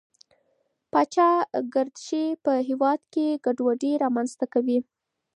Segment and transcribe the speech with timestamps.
[0.91, 1.29] پاچا
[1.73, 4.79] ګردشي په هېواد کې ګډوډي رامنځته کوي.